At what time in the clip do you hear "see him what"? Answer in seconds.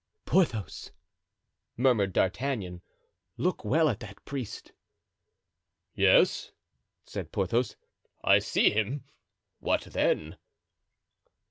8.39-9.81